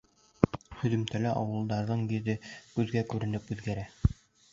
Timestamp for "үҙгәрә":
3.57-3.85